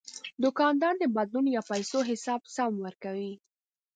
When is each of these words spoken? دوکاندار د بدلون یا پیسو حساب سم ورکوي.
دوکاندار 0.43 0.93
د 0.99 1.03
بدلون 1.15 1.45
یا 1.55 1.61
پیسو 1.71 1.97
حساب 2.09 2.41
سم 2.55 2.71
ورکوي. 2.85 3.33